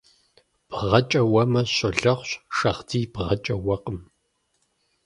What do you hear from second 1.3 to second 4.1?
уэмэ, щолэхъущ, шагъдийр бгъэкӀэ уэкъым.